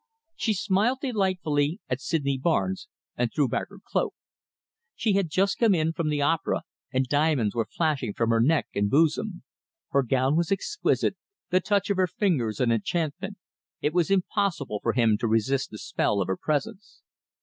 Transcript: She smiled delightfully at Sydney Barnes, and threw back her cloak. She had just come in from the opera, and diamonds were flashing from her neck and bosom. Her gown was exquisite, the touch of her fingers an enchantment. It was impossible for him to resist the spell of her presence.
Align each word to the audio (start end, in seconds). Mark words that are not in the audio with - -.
She 0.35 0.55
smiled 0.55 0.97
delightfully 1.01 1.79
at 1.87 2.01
Sydney 2.01 2.39
Barnes, 2.39 2.87
and 3.15 3.31
threw 3.31 3.47
back 3.47 3.69
her 3.69 3.77
cloak. 3.85 4.15
She 4.95 5.13
had 5.13 5.29
just 5.29 5.59
come 5.59 5.75
in 5.75 5.93
from 5.93 6.09
the 6.09 6.23
opera, 6.23 6.63
and 6.91 7.05
diamonds 7.07 7.53
were 7.53 7.67
flashing 7.69 8.15
from 8.15 8.31
her 8.31 8.39
neck 8.39 8.65
and 8.73 8.89
bosom. 8.89 9.43
Her 9.91 10.01
gown 10.01 10.35
was 10.35 10.51
exquisite, 10.51 11.17
the 11.51 11.59
touch 11.59 11.91
of 11.91 11.97
her 11.97 12.07
fingers 12.07 12.59
an 12.59 12.71
enchantment. 12.71 13.37
It 13.79 13.93
was 13.93 14.09
impossible 14.09 14.79
for 14.81 14.93
him 14.93 15.19
to 15.19 15.27
resist 15.27 15.69
the 15.69 15.77
spell 15.77 16.19
of 16.19 16.25
her 16.27 16.37
presence. 16.37 17.03